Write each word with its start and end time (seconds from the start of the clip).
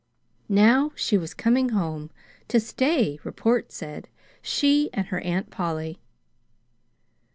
Now 0.49 0.93
she 0.95 1.15
was 1.15 1.35
coming 1.35 1.69
home 1.69 2.09
to 2.47 2.59
stay, 2.59 3.19
report 3.23 3.71
said; 3.71 4.07
she 4.41 4.89
and 4.93 5.05
her 5.09 5.19
Aunt 5.19 5.51
Polly. 5.51 5.99